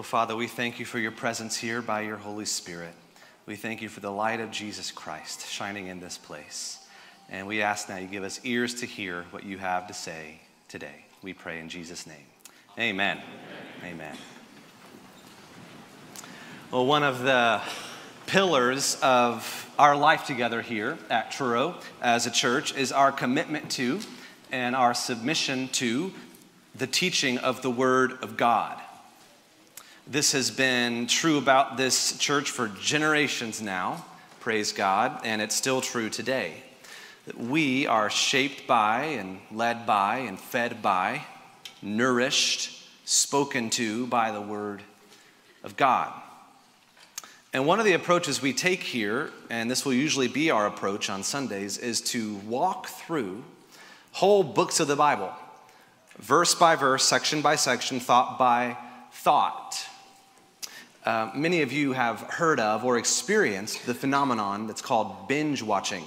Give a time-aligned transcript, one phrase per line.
[0.00, 2.94] Well, Father, we thank you for your presence here by your Holy Spirit.
[3.44, 6.78] We thank you for the light of Jesus Christ shining in this place.
[7.28, 10.40] And we ask now you give us ears to hear what you have to say
[10.68, 11.04] today.
[11.22, 12.16] We pray in Jesus' name.
[12.78, 13.20] Amen.
[13.82, 13.92] Amen.
[13.92, 14.16] Amen.
[16.70, 17.60] Well, one of the
[18.26, 24.00] pillars of our life together here at Truro as a church is our commitment to
[24.50, 26.14] and our submission to
[26.74, 28.80] the teaching of the Word of God.
[30.10, 34.04] This has been true about this church for generations now,
[34.40, 36.64] praise God, and it's still true today.
[37.26, 41.26] That we are shaped by and led by and fed by,
[41.80, 44.82] nourished, spoken to by the Word
[45.62, 46.12] of God.
[47.52, 51.08] And one of the approaches we take here, and this will usually be our approach
[51.08, 53.44] on Sundays, is to walk through
[54.10, 55.32] whole books of the Bible,
[56.18, 58.76] verse by verse, section by section, thought by
[59.12, 59.86] thought.
[61.04, 66.04] Uh, many of you have heard of or experienced the phenomenon that's called binge watching,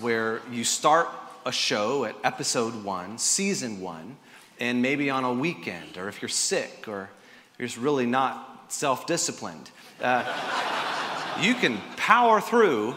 [0.00, 1.08] where you start
[1.46, 4.16] a show at episode one, season one,
[4.58, 7.10] and maybe on a weekend, or if you're sick, or
[7.58, 12.94] you're just really not self disciplined uh, you can power through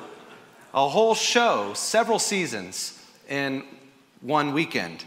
[0.73, 3.63] a whole show, several seasons, in
[4.21, 5.03] one weekend.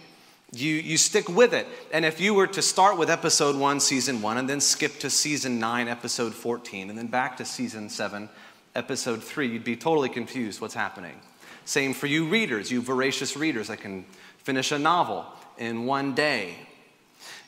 [0.53, 1.67] You, you stick with it.
[1.93, 5.11] And if you were to start with episode one, season one, and then skip to
[5.11, 8.29] season nine, episode 14, and then back to season seven,
[8.75, 11.21] episode three, you'd be totally confused what's happening.
[11.65, 14.05] Same for you readers, you voracious readers that can
[14.39, 15.27] finish a novel
[15.59, 16.55] in one day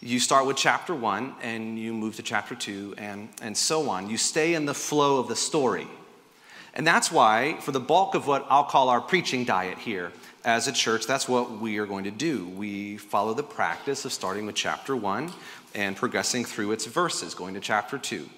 [0.00, 4.08] you start with chapter one and you move to chapter two and, and so on.
[4.08, 5.88] You stay in the flow of the story.
[6.74, 10.12] And that's why, for the bulk of what I'll call our preaching diet here
[10.44, 12.46] as a church, that's what we are going to do.
[12.48, 15.32] We follow the practice of starting with chapter one
[15.74, 18.28] and progressing through its verses, going to chapter two.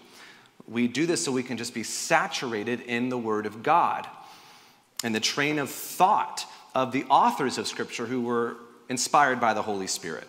[0.66, 4.06] We do this so we can just be saturated in the Word of God
[5.02, 8.56] and the train of thought of the authors of Scripture who were
[8.88, 10.28] inspired by the Holy Spirit.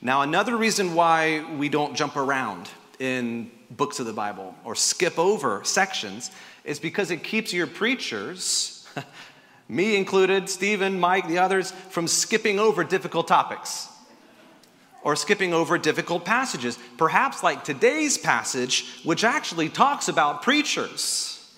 [0.00, 2.68] Now, another reason why we don't jump around
[2.98, 6.30] in books of the Bible or skip over sections
[6.64, 8.86] is because it keeps your preachers,
[9.68, 13.88] me included, Stephen, Mike, the others, from skipping over difficult topics
[15.04, 21.54] or skipping over difficult passages, perhaps like today's passage, which actually talks about preachers.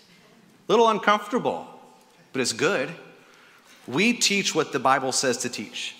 [0.68, 1.66] A little uncomfortable,
[2.32, 2.90] but it's good.
[3.86, 5.94] We teach what the Bible says to teach.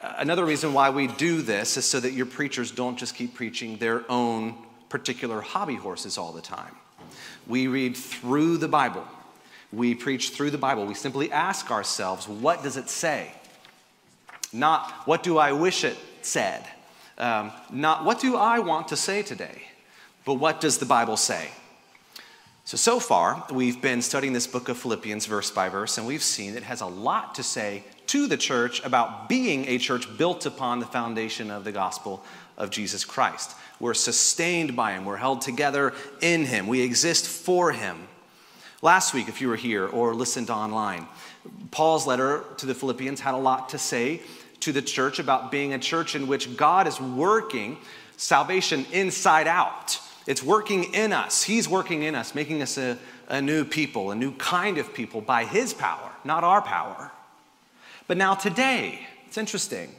[0.00, 3.34] Uh, another reason why we do this is so that your preachers don't just keep
[3.34, 4.54] preaching their own
[4.88, 6.74] particular hobby horses all the time.
[7.46, 9.06] We read through the Bible.
[9.72, 10.86] We preach through the Bible.
[10.86, 13.32] We simply ask ourselves, what does it say?
[14.52, 16.66] Not, what do I wish it said?
[17.16, 19.62] Um, not, what do I want to say today?
[20.24, 21.48] But what does the Bible say?
[22.64, 26.22] So, so far, we've been studying this book of Philippians verse by verse, and we've
[26.22, 30.46] seen it has a lot to say to the church about being a church built
[30.46, 32.24] upon the foundation of the gospel
[32.56, 33.56] of Jesus Christ.
[33.80, 38.06] We're sustained by Him, we're held together in Him, we exist for Him.
[38.84, 41.06] Last week, if you were here or listened online,
[41.70, 44.20] Paul's letter to the Philippians had a lot to say
[44.58, 47.78] to the church about being a church in which God is working
[48.16, 50.00] salvation inside out.
[50.26, 51.44] It's working in us.
[51.44, 52.98] He's working in us, making us a,
[53.28, 57.12] a new people, a new kind of people by His power, not our power.
[58.08, 59.94] But now, today, it's interesting.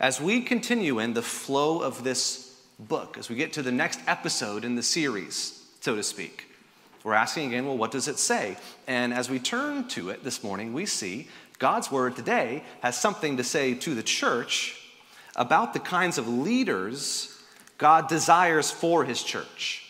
[0.00, 4.00] As we continue in the flow of this book, as we get to the next
[4.08, 6.49] episode in the series, so to speak,
[7.02, 8.56] we're asking again, well, what does it say?
[8.86, 11.28] And as we turn to it this morning, we see
[11.58, 14.80] God's word today has something to say to the church
[15.36, 17.36] about the kinds of leaders
[17.78, 19.86] God desires for his church.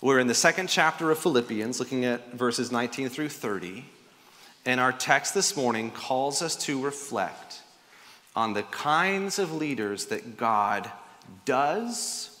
[0.00, 3.84] We're in the second chapter of Philippians, looking at verses 19 through 30.
[4.64, 7.62] And our text this morning calls us to reflect
[8.36, 10.90] on the kinds of leaders that God
[11.44, 12.40] does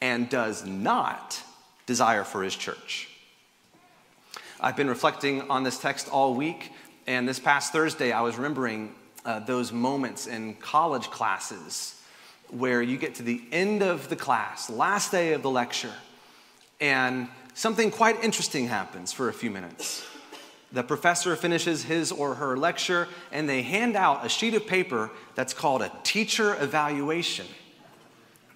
[0.00, 1.40] and does not
[1.86, 3.08] desire for his church.
[4.62, 6.70] I've been reflecting on this text all week,
[7.06, 11.98] and this past Thursday, I was remembering uh, those moments in college classes
[12.50, 15.94] where you get to the end of the class, last day of the lecture,
[16.78, 20.04] and something quite interesting happens for a few minutes.
[20.72, 25.10] The professor finishes his or her lecture and they hand out a sheet of paper
[25.34, 27.46] that's called a teacher evaluation.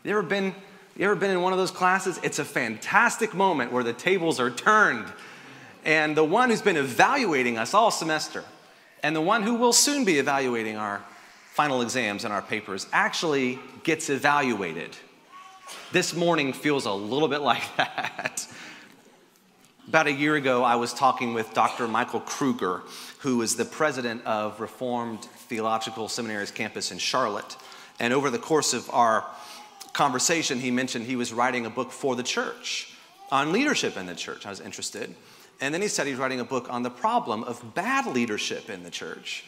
[0.05, 0.55] You ever been,
[0.97, 2.21] you ever been in one of those classes?
[2.23, 5.07] It's a fantastic moment where the tables are turned.
[5.85, 8.43] And the one who's been evaluating us all semester
[9.03, 11.03] and the one who will soon be evaluating our
[11.53, 14.97] final exams and our papers actually gets evaluated.
[15.93, 18.47] This morning feels a little bit like that.
[19.87, 21.87] About a year ago, I was talking with Dr.
[21.87, 22.83] Michael Kruger,
[23.19, 27.57] who is the president of Reformed Theological Seminary's campus in Charlotte.
[28.01, 29.27] And over the course of our
[29.93, 32.95] conversation, he mentioned he was writing a book for the church
[33.31, 34.47] on leadership in the church.
[34.47, 35.15] I was interested.
[35.61, 38.83] And then he said he's writing a book on the problem of bad leadership in
[38.83, 39.45] the church,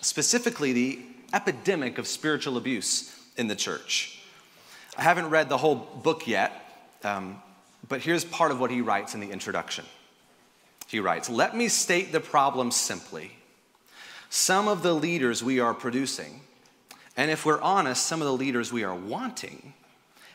[0.00, 1.00] specifically the
[1.32, 4.22] epidemic of spiritual abuse in the church.
[4.96, 6.52] I haven't read the whole book yet,
[7.04, 7.40] um,
[7.88, 9.84] but here's part of what he writes in the introduction.
[10.86, 13.32] He writes Let me state the problem simply.
[14.28, 16.40] Some of the leaders we are producing,
[17.16, 19.74] and if we're honest, some of the leaders we are wanting,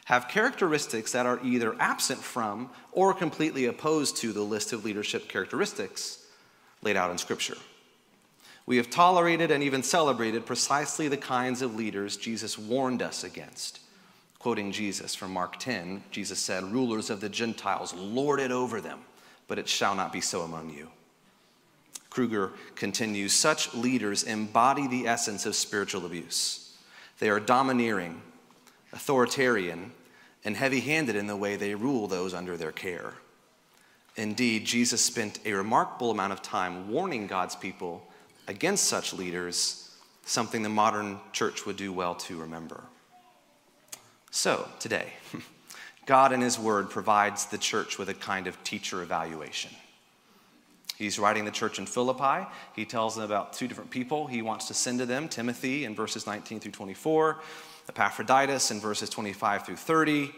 [0.07, 5.27] have characteristics that are either absent from or completely opposed to the list of leadership
[5.27, 6.24] characteristics
[6.81, 7.57] laid out in Scripture.
[8.65, 13.81] We have tolerated and even celebrated precisely the kinds of leaders Jesus warned us against.
[14.39, 19.00] Quoting Jesus from Mark 10, Jesus said, Rulers of the Gentiles, lord it over them,
[19.50, 20.88] but it shall not be so among you.
[22.09, 26.77] Kruger continues, such leaders embody the essence of spiritual abuse.
[27.19, 28.21] They are domineering,
[28.94, 29.92] authoritarian,
[30.45, 33.13] and heavy handed in the way they rule those under their care.
[34.16, 38.07] Indeed, Jesus spent a remarkable amount of time warning God's people
[38.48, 39.95] against such leaders,
[40.25, 42.84] something the modern church would do well to remember.
[44.31, 45.13] So, today,
[46.06, 49.72] God in His Word provides the church with a kind of teacher evaluation.
[50.98, 52.48] He's writing the church in Philippi.
[52.75, 55.94] He tells them about two different people he wants to send to them Timothy in
[55.94, 57.38] verses 19 through 24,
[57.89, 60.31] Epaphroditus in verses 25 through 30.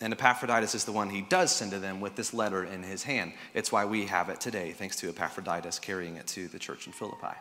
[0.00, 3.02] And Epaphroditus is the one he does send to them with this letter in his
[3.02, 3.32] hand.
[3.52, 6.92] It's why we have it today, thanks to Epaphroditus carrying it to the church in
[6.92, 7.34] Philippi.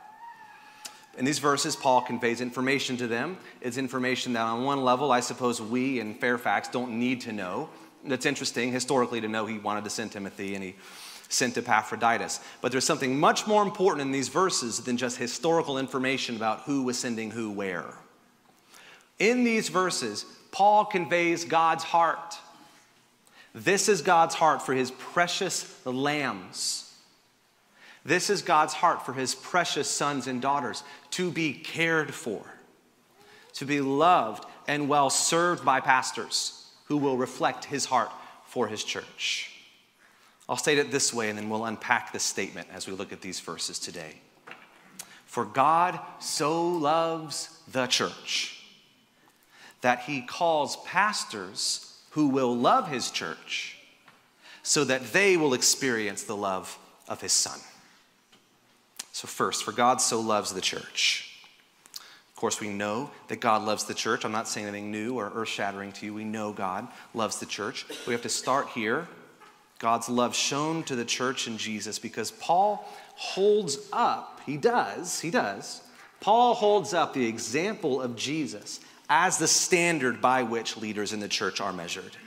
[1.18, 3.38] In these verses, Paul conveys information to them.
[3.62, 7.70] It's information that, on one level, I suppose we in Fairfax don't need to know.
[8.06, 10.76] It's interesting historically to know he wanted to send Timothy and he
[11.30, 12.40] sent Epaphroditus.
[12.62, 16.84] But there's something much more important in these verses than just historical information about who
[16.84, 17.94] was sending who where.
[19.20, 22.38] In these verses, Paul conveys God's heart.
[23.54, 26.94] This is God's heart for his precious lambs.
[28.06, 32.42] This is God's heart for his precious sons and daughters to be cared for,
[33.54, 38.12] to be loved and well served by pastors who will reflect his heart
[38.46, 39.52] for his church.
[40.48, 43.22] I'll state it this way and then we'll unpack this statement as we look at
[43.22, 44.22] these verses today.
[45.26, 48.57] For God so loves the church
[49.88, 53.78] that he calls pastors who will love his church
[54.62, 57.58] so that they will experience the love of his son.
[59.14, 61.40] So, first, for God so loves the church.
[61.94, 64.26] Of course, we know that God loves the church.
[64.26, 66.14] I'm not saying anything new or earth shattering to you.
[66.14, 67.86] We know God loves the church.
[68.06, 69.08] We have to start here.
[69.80, 72.86] God's love shown to the church in Jesus because Paul
[73.16, 75.80] holds up, he does, he does.
[76.20, 81.28] Paul holds up the example of Jesus as the standard by which leaders in the
[81.28, 82.18] church are measured.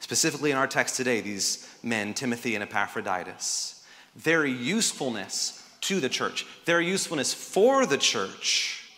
[0.00, 3.84] Specifically in our text today, these men, Timothy and Epaphroditus,
[4.16, 8.88] their usefulness to the church, their usefulness for the church,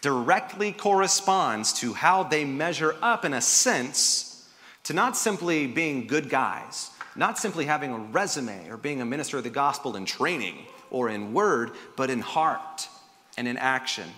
[0.00, 4.48] directly corresponds to how they measure up, in a sense,
[4.84, 9.36] to not simply being good guys, not simply having a resume or being a minister
[9.36, 10.56] of the gospel in training
[10.90, 12.88] or in word, but in heart
[13.36, 14.08] and in action.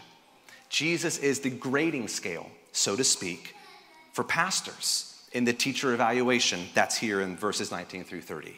[0.73, 3.55] Jesus is the grading scale, so to speak,
[4.13, 8.57] for pastors in the teacher evaluation that's here in verses 19 through 30.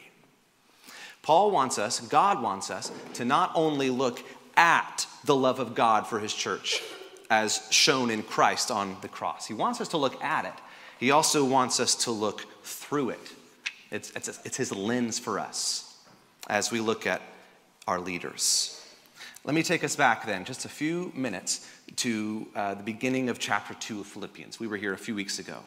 [1.21, 4.23] Paul wants us, God wants us, to not only look
[4.55, 6.81] at the love of God for his church
[7.29, 10.53] as shown in Christ on the cross, he wants us to look at it.
[10.97, 13.33] He also wants us to look through it.
[13.91, 15.97] It's, it's, it's his lens for us
[16.47, 17.21] as we look at
[17.87, 18.81] our leaders.
[19.43, 23.39] Let me take us back then, just a few minutes, to uh, the beginning of
[23.39, 24.59] chapter 2 of Philippians.
[24.59, 25.59] We were here a few weeks ago.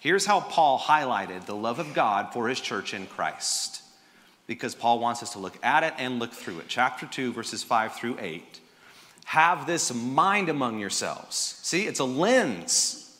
[0.00, 3.82] Here's how Paul highlighted the love of God for his church in Christ,
[4.46, 6.66] because Paul wants us to look at it and look through it.
[6.68, 8.60] Chapter 2, verses 5 through 8.
[9.26, 11.36] Have this mind among yourselves.
[11.62, 13.16] See, it's a lens.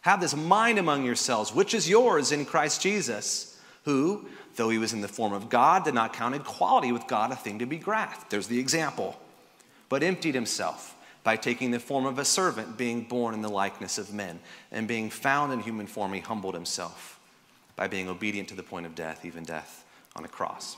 [0.00, 4.92] Have this mind among yourselves, which is yours in Christ Jesus, who, though he was
[4.92, 7.78] in the form of God, did not count equality with God a thing to be
[7.78, 8.30] grasped.
[8.30, 9.18] There's the example
[9.88, 13.98] but emptied himself by taking the form of a servant, being born in the likeness
[13.98, 14.40] of men.
[14.70, 17.20] And being found in human form, he humbled himself
[17.76, 19.84] by being obedient to the point of death, even death
[20.16, 20.76] on a cross.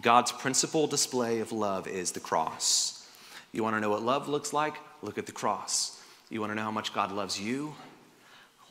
[0.00, 3.06] God's principal display of love is the cross.
[3.52, 4.74] You want to know what love looks like?
[5.02, 6.00] Look at the cross.
[6.30, 7.74] You want to know how much God loves you?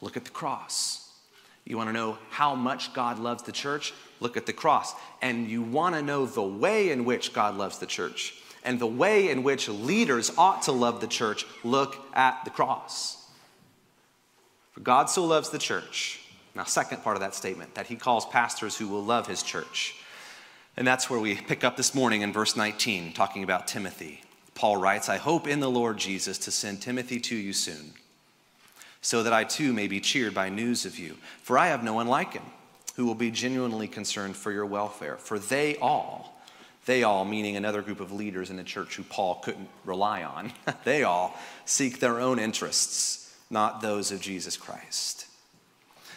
[0.01, 1.09] Look at the cross.
[1.63, 3.93] You want to know how much God loves the church?
[4.19, 4.95] Look at the cross.
[5.21, 8.87] And you want to know the way in which God loves the church and the
[8.87, 11.45] way in which leaders ought to love the church?
[11.63, 13.25] Look at the cross.
[14.71, 16.19] For God so loves the church.
[16.55, 19.95] Now, second part of that statement, that he calls pastors who will love his church.
[20.77, 24.21] And that's where we pick up this morning in verse 19, talking about Timothy.
[24.53, 27.93] Paul writes, I hope in the Lord Jesus to send Timothy to you soon,
[29.01, 31.17] so that I too may be cheered by news of you.
[31.41, 32.43] For I have no one like him
[32.95, 35.17] who will be genuinely concerned for your welfare.
[35.17, 36.40] For they all,
[36.85, 40.51] they all, meaning another group of leaders in the church who Paul couldn't rely on,
[40.83, 45.27] they all seek their own interests, not those of Jesus Christ.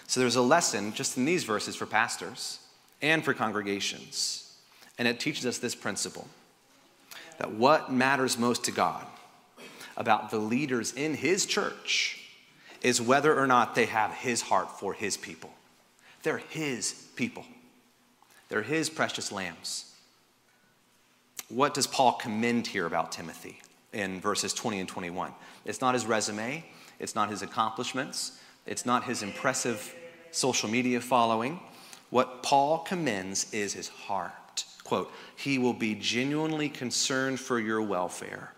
[0.07, 2.59] So there's a lesson just in these verses for pastors
[3.03, 4.57] and for congregations.
[4.99, 6.29] And it teaches us this principle
[7.39, 9.05] that what matters most to God
[9.97, 12.21] about the leaders in His church
[12.81, 15.51] is whether or not they have His heart for His people.
[16.23, 17.45] They're His people,
[18.49, 19.94] they're His precious lambs.
[21.49, 23.61] What does Paul commend here about Timothy
[23.93, 25.33] in verses 20 and 21?
[25.65, 26.65] It's not his resume,
[26.99, 29.95] it's not his accomplishments, it's not his impressive
[30.31, 31.61] social media following.
[32.11, 34.65] What Paul commends is his heart.
[34.85, 38.53] Quote, he will be genuinely concerned for your welfare.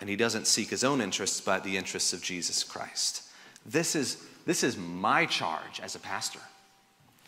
[0.00, 3.22] And he doesn't seek his own interests, but the interests of Jesus Christ.
[3.64, 6.40] This is, this is my charge as a pastor,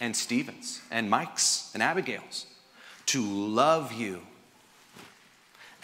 [0.01, 2.47] and Stephen's, and Mike's, and Abigail's
[3.07, 4.23] to love you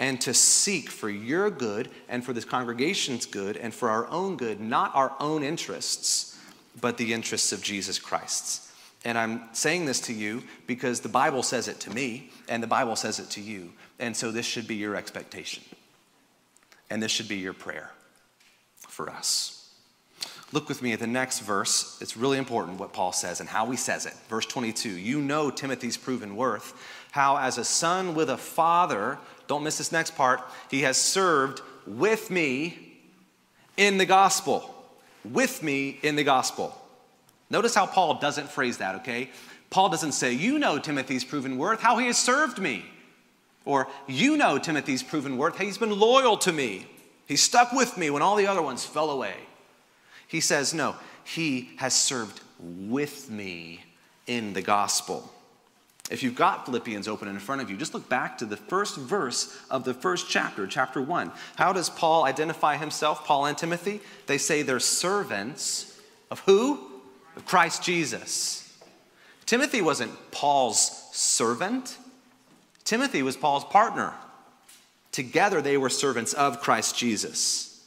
[0.00, 4.35] and to seek for your good and for this congregation's good and for our own
[4.38, 6.38] good, not our own interests,
[6.80, 8.73] but the interests of Jesus Christ's.
[9.04, 12.66] And I'm saying this to you because the Bible says it to me, and the
[12.66, 13.75] Bible says it to you.
[13.99, 15.62] And so this should be your expectation.
[16.88, 17.90] And this should be your prayer
[18.88, 19.61] for us.
[20.52, 21.99] Look with me at the next verse.
[22.00, 24.14] It's really important what Paul says and how he says it.
[24.28, 26.73] Verse 22 You know Timothy's proven worth,
[27.12, 29.19] how as a son with a father,
[29.50, 30.40] don't miss this next part,
[30.71, 32.78] he has served with me
[33.76, 34.73] in the gospel.
[35.25, 36.80] With me in the gospel.
[37.50, 39.28] Notice how Paul doesn't phrase that, okay?
[39.69, 42.85] Paul doesn't say, You know Timothy's proven worth, how he has served me.
[43.64, 46.87] Or, You know Timothy's proven worth, he's been loyal to me.
[47.26, 49.35] He stuck with me when all the other ones fell away.
[50.28, 53.83] He says, No, he has served with me
[54.28, 55.28] in the gospel.
[56.11, 58.97] If you've got Philippians open in front of you, just look back to the first
[58.97, 61.31] verse of the first chapter, chapter 1.
[61.57, 64.00] How does Paul identify himself, Paul and Timothy?
[64.26, 65.99] They say they're servants
[66.31, 66.90] of who?
[67.37, 68.79] of Christ Jesus.
[69.47, 71.97] Timothy wasn't Paul's servant,
[72.85, 74.14] Timothy was Paul's partner.
[75.12, 77.85] Together, they were servants of Christ Jesus.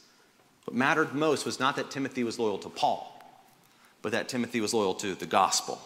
[0.66, 3.10] What mattered most was not that Timothy was loyal to Paul,
[4.02, 5.80] but that Timothy was loyal to the gospel.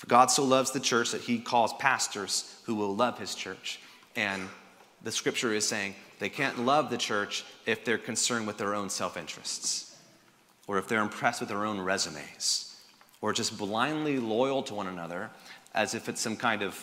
[0.00, 3.80] For God so loves the church that he calls pastors who will love his church.
[4.16, 4.48] And
[5.02, 8.88] the scripture is saying they can't love the church if they're concerned with their own
[8.88, 9.90] self interests
[10.66, 12.74] or if they're impressed with their own resumes,
[13.20, 15.28] or just blindly loyal to one another
[15.74, 16.82] as if it's some kind of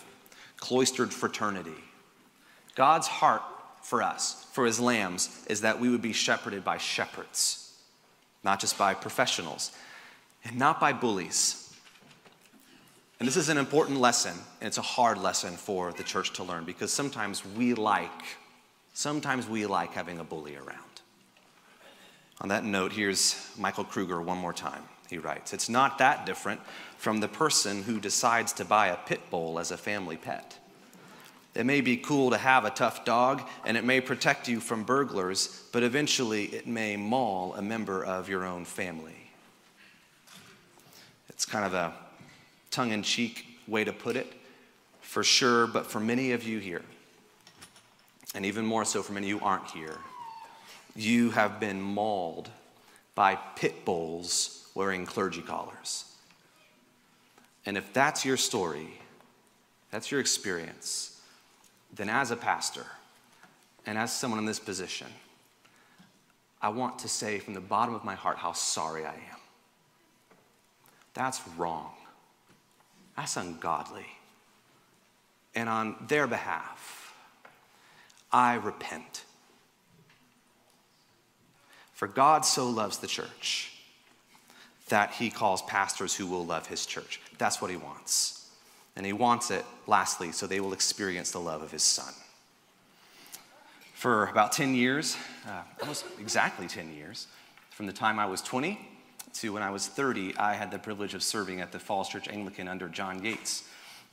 [0.58, 1.84] cloistered fraternity.
[2.76, 3.42] God's heart
[3.82, 7.74] for us, for his lambs, is that we would be shepherded by shepherds,
[8.44, 9.72] not just by professionals,
[10.44, 11.67] and not by bullies.
[13.20, 16.44] And this is an important lesson, and it's a hard lesson for the church to
[16.44, 18.38] learn because sometimes we like,
[18.94, 20.78] sometimes we like having a bully around.
[22.42, 24.84] On that note, here's Michael Kruger one more time.
[25.10, 26.62] He writes It's not that different
[26.98, 30.56] from the person who decides to buy a pit bull as a family pet.
[31.56, 34.84] It may be cool to have a tough dog, and it may protect you from
[34.84, 39.32] burglars, but eventually it may maul a member of your own family.
[41.30, 41.94] It's kind of a
[42.72, 44.32] tongue in cheek way to put it,
[45.02, 46.84] for sure, but for many of you here,
[48.36, 49.98] and even more so for many of who aren't here,
[50.96, 52.50] you have been mauled
[53.16, 56.06] by pit bulls wearing clergy collars.
[57.66, 58.88] And if that's your story,
[59.92, 61.22] that's your experience,
[61.94, 62.86] then as a pastor
[63.86, 65.08] and as someone in this position,
[66.62, 69.40] I want to say from the bottom of my heart how sorry I am.
[71.14, 71.92] That's wrong.
[73.18, 74.06] That's ungodly.
[75.56, 77.16] And on their behalf,
[78.32, 79.24] I repent.
[81.94, 83.74] For God so loves the church
[84.90, 87.20] that he calls pastors who will love his church.
[87.40, 88.50] That's what he wants.
[88.96, 92.14] And he wants it, lastly, so they will experience the love of his son.
[93.96, 97.28] For about 10 years, uh, almost exactly 10 years,
[97.72, 98.97] from the time I was 20
[99.42, 102.28] to when I was 30, I had the privilege of serving at the Falls Church
[102.28, 103.64] Anglican under John Yates,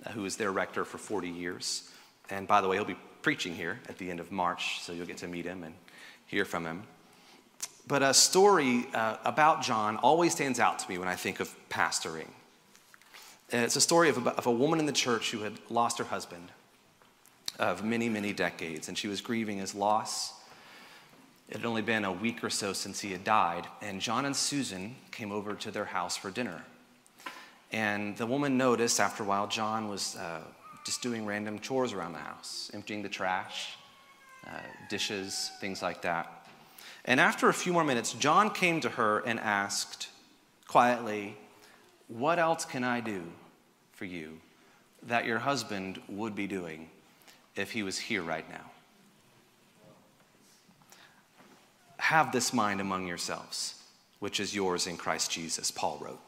[0.04, 1.90] uh, who was their rector for 40 years.
[2.30, 5.06] And by the way, he'll be preaching here at the end of March, so you'll
[5.06, 5.74] get to meet him and
[6.26, 6.82] hear from him.
[7.86, 11.54] But a story uh, about John always stands out to me when I think of
[11.68, 12.28] pastoring.
[13.50, 15.98] And It's a story of a, of a woman in the church who had lost
[15.98, 16.50] her husband
[17.58, 20.32] of many, many decades, and she was grieving his loss.
[21.48, 24.34] It had only been a week or so since he had died, and John and
[24.34, 26.64] Susan came over to their house for dinner.
[27.70, 30.40] And the woman noticed after a while John was uh,
[30.84, 33.76] just doing random chores around the house, emptying the trash,
[34.46, 34.50] uh,
[34.88, 36.48] dishes, things like that.
[37.04, 40.08] And after a few more minutes, John came to her and asked
[40.66, 41.36] quietly,
[42.08, 43.22] What else can I do
[43.92, 44.40] for you
[45.02, 46.88] that your husband would be doing
[47.56, 48.70] if he was here right now?
[52.04, 53.82] Have this mind among yourselves,
[54.18, 56.20] which is yours in Christ Jesus, Paul wrote.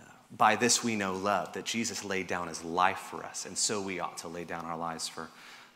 [0.00, 3.58] Uh, by this we know love, that Jesus laid down his life for us, and
[3.58, 5.28] so we ought to lay down our lives for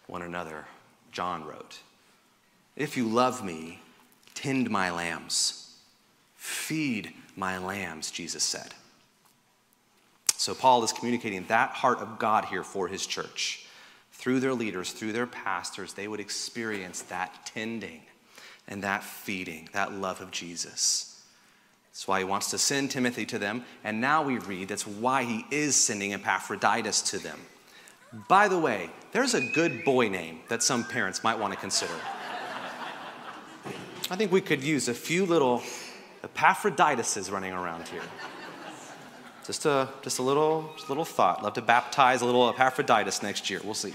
[0.06, 0.64] one another,
[1.12, 1.80] John wrote.
[2.74, 3.80] If you love me,
[4.34, 5.76] tend my lambs,
[6.34, 8.72] feed my lambs, Jesus said.
[10.38, 13.66] So, Paul is communicating that heart of God here for his church.
[14.12, 18.00] Through their leaders, through their pastors, they would experience that tending
[18.68, 21.22] and that feeding, that love of Jesus.
[21.90, 23.64] That's why he wants to send Timothy to them.
[23.82, 27.38] And now we read that's why he is sending Epaphroditus to them.
[28.28, 31.94] By the way, there's a good boy name that some parents might want to consider.
[34.10, 35.62] I think we could use a few little
[36.22, 38.02] Epaphrodituses running around here.
[39.46, 41.42] Just a, just a little, just a little thought.
[41.42, 43.60] Love to baptize a little Epaphroditus next year.
[43.64, 43.94] We'll see.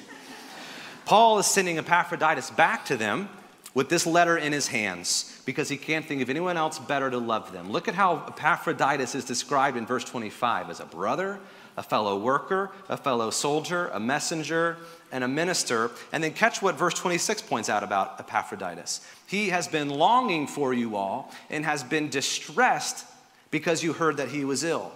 [1.06, 3.30] Paul is sending Epaphroditus back to them
[3.74, 7.18] with this letter in his hands because he can't think of anyone else better to
[7.18, 7.72] love them.
[7.72, 11.40] Look at how Epaphroditus is described in verse 25 as a brother,
[11.78, 14.78] a fellow worker, a fellow soldier, a messenger,
[15.12, 15.92] and a minister.
[16.12, 19.06] And then catch what verse 26 points out about Epaphroditus.
[19.28, 23.06] He has been longing for you all and has been distressed
[23.52, 24.92] because you heard that he was ill.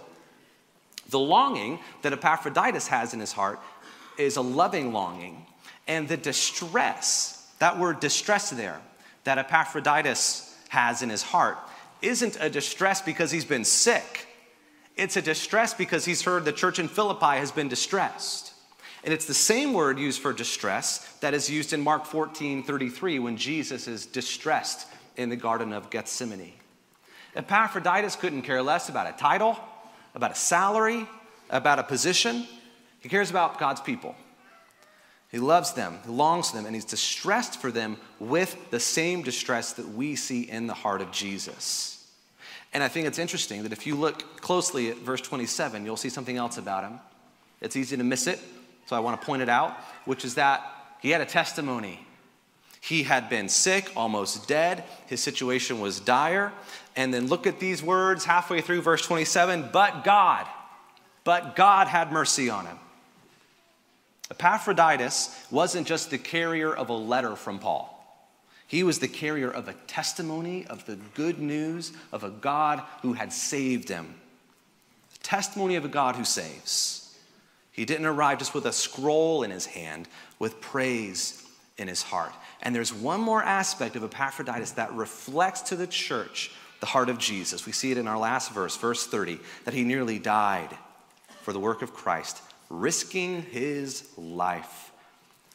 [1.08, 3.60] The longing that Epaphroditus has in his heart
[4.18, 5.46] is a loving longing,
[5.86, 8.80] and the distress that word distress there
[9.24, 11.58] that Epaphroditus has in his heart
[12.02, 14.26] isn't a distress because he's been sick.
[14.96, 18.54] It's a distress because he's heard the church in Philippi has been distressed.
[19.04, 23.18] And it's the same word used for distress that is used in Mark 14 33
[23.18, 26.54] when Jesus is distressed in the Garden of Gethsemane.
[27.34, 29.58] Epaphroditus couldn't care less about a title,
[30.14, 31.06] about a salary,
[31.50, 32.46] about a position.
[33.00, 34.16] He cares about God's people.
[35.30, 39.22] He loves them, he longs for them, and he's distressed for them with the same
[39.22, 42.06] distress that we see in the heart of Jesus.
[42.72, 46.08] And I think it's interesting that if you look closely at verse 27, you'll see
[46.08, 47.00] something else about him.
[47.60, 48.38] It's easy to miss it,
[48.86, 50.62] so I want to point it out, which is that
[51.00, 52.06] he had a testimony.
[52.80, 54.84] He had been sick, almost dead.
[55.06, 56.52] His situation was dire.
[56.94, 60.46] And then look at these words halfway through verse 27 but God,
[61.24, 62.78] but God had mercy on him.
[64.30, 67.92] Epaphroditus wasn't just the carrier of a letter from Paul.
[68.66, 73.12] He was the carrier of a testimony of the good news of a God who
[73.12, 74.14] had saved him.
[75.12, 77.16] The testimony of a God who saves.
[77.70, 80.08] He didn't arrive just with a scroll in his hand,
[80.38, 81.44] with praise
[81.78, 82.32] in his heart.
[82.62, 87.18] And there's one more aspect of Epaphroditus that reflects to the church the heart of
[87.18, 87.64] Jesus.
[87.64, 90.76] We see it in our last verse, verse 30, that he nearly died
[91.42, 94.92] for the work of Christ risking his life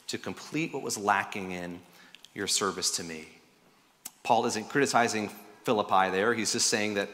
[0.08, 1.80] to complete what was lacking in
[2.34, 3.28] your service to me.
[4.24, 5.30] Paul isn't criticizing
[5.64, 7.10] Philippi there, he's just saying that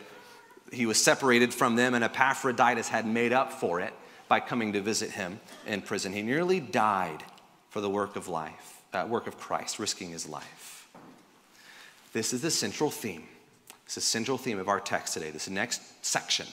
[0.72, 3.94] he was separated from them, and Epaphroditus had made up for it
[4.28, 6.12] by coming to visit him in prison.
[6.12, 7.24] He nearly died
[7.70, 10.90] for the work of life, uh, work of Christ, risking his life.
[12.14, 13.24] This is the central theme.
[13.86, 16.48] It's the central theme of our text today, this next section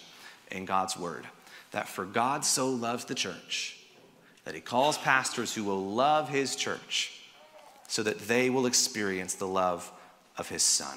[0.52, 1.26] in God's Word
[1.74, 3.76] that for God so loves the church
[4.44, 7.20] that he calls pastors who will love his church
[7.88, 9.90] so that they will experience the love
[10.38, 10.96] of his son.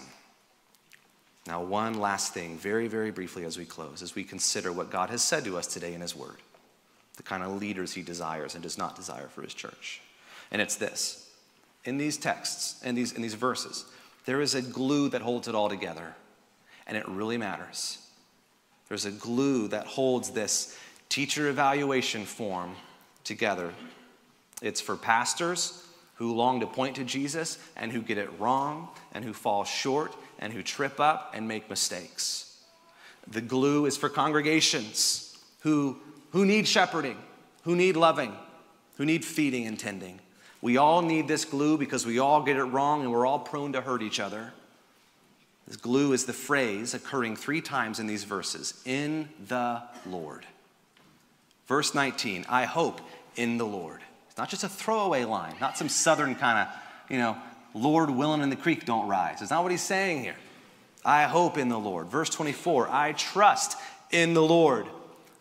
[1.48, 5.10] Now, one last thing, very, very briefly as we close, as we consider what God
[5.10, 6.38] has said to us today in his word,
[7.16, 10.02] the kind of leaders he desires and does not desire for his church.
[10.52, 11.28] And it's this
[11.86, 13.86] in these texts, in these, in these verses,
[14.26, 16.14] there is a glue that holds it all together,
[16.86, 17.98] and it really matters.
[18.90, 20.78] There's a glue that holds this
[21.10, 22.76] teacher evaluation form
[23.24, 23.74] together.
[24.62, 29.24] It's for pastors who long to point to Jesus and who get it wrong and
[29.24, 32.58] who fall short and who trip up and make mistakes.
[33.28, 35.98] The glue is for congregations who,
[36.32, 37.18] who need shepherding,
[37.64, 38.34] who need loving,
[38.96, 40.20] who need feeding and tending.
[40.62, 43.74] We all need this glue because we all get it wrong and we're all prone
[43.74, 44.54] to hurt each other.
[45.68, 50.46] This glue is the phrase occurring three times in these verses in the Lord.
[51.68, 53.02] Verse 19, I hope
[53.36, 54.00] in the Lord.
[54.30, 56.76] It's not just a throwaway line, not some southern kind of,
[57.12, 57.38] you know,
[57.74, 59.42] Lord willing and the creek don't rise.
[59.42, 60.38] It's not what he's saying here.
[61.04, 62.08] I hope in the Lord.
[62.08, 63.78] Verse 24, I trust
[64.12, 64.88] in the Lord.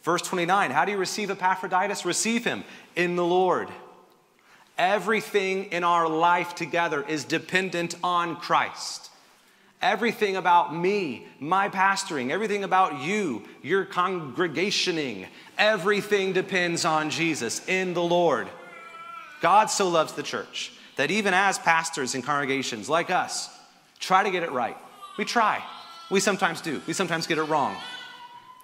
[0.03, 2.05] Verse 29, how do you receive Epaphroditus?
[2.05, 3.69] Receive him in the Lord.
[4.77, 9.11] Everything in our life together is dependent on Christ.
[9.83, 15.27] Everything about me, my pastoring, everything about you, your congregationing,
[15.59, 18.49] everything depends on Jesus in the Lord.
[19.43, 23.51] God so loves the church that even as pastors in congregations like us,
[24.01, 24.77] try to get it right.
[25.19, 25.63] We try.
[26.11, 26.81] We sometimes do.
[26.87, 27.75] We sometimes get it wrong.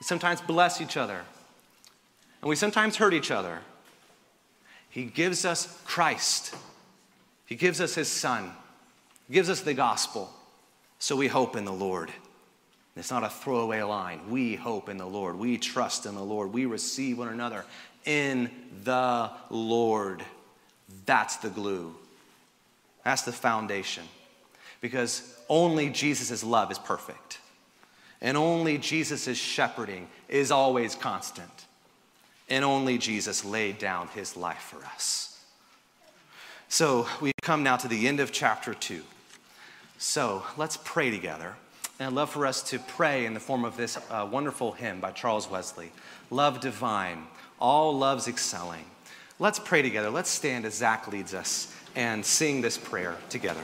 [0.00, 1.20] We sometimes bless each other.
[2.40, 3.60] And we sometimes hurt each other.
[4.88, 6.54] He gives us Christ.
[7.46, 8.50] He gives us His Son.
[9.28, 10.32] He gives us the gospel.
[11.02, 12.12] So we hope in the Lord.
[12.94, 14.20] It's not a throwaway line.
[14.30, 15.36] We hope in the Lord.
[15.36, 16.52] We trust in the Lord.
[16.52, 17.64] We receive one another
[18.04, 18.48] in
[18.84, 20.24] the Lord.
[21.04, 21.92] That's the glue.
[23.02, 24.04] That's the foundation.
[24.80, 27.40] Because only Jesus' love is perfect.
[28.20, 31.66] And only Jesus' shepherding is always constant.
[32.48, 35.44] And only Jesus laid down his life for us.
[36.68, 39.02] So we come now to the end of chapter 2.
[40.02, 41.54] So let's pray together.
[42.00, 44.98] And I'd love for us to pray in the form of this uh, wonderful hymn
[44.98, 45.92] by Charles Wesley
[46.28, 47.22] Love Divine,
[47.60, 48.84] All Loves Excelling.
[49.38, 50.10] Let's pray together.
[50.10, 53.62] Let's stand as Zach leads us and sing this prayer together.